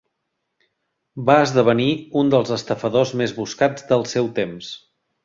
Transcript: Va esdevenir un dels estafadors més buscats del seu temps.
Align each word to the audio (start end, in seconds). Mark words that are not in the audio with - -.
Va 1.27 1.35
esdevenir 1.41 1.87
un 2.21 2.33
dels 2.35 2.53
estafadors 2.57 3.13
més 3.21 3.35
buscats 3.41 3.87
del 3.93 4.07
seu 4.15 4.31
temps. 4.41 4.73